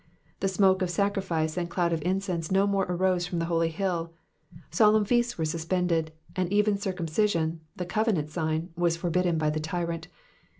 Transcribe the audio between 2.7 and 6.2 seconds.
arose from the holy hill; solemn feasts were suspended,